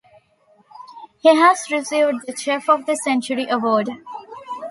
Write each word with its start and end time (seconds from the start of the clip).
He 1.19 1.35
has 1.35 1.69
received 1.69 2.25
the 2.25 2.35
"Chef 2.35 2.67
of 2.67 2.87
the 2.87 2.95
Century" 2.95 3.45
award. 3.47 3.87